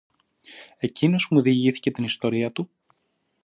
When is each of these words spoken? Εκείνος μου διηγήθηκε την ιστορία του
Εκείνος 0.77 1.27
μου 1.29 1.41
διηγήθηκε 1.41 1.91
την 1.91 2.03
ιστορία 2.03 2.51
του 2.51 2.69